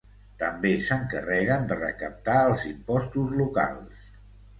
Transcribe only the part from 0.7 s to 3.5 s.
s'encarreguen de recaptar els impostos